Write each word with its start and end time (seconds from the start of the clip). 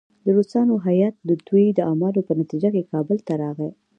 د 0.23 0.27
روسانو 0.37 0.73
هیات 0.87 1.15
د 1.29 1.31
دوی 1.47 1.65
د 1.73 1.79
اعمالو 1.89 2.25
په 2.27 2.33
نتیجه 2.41 2.69
کې 2.75 2.89
کابل 2.91 3.17
ته 3.27 3.33
راغی. 3.41 3.69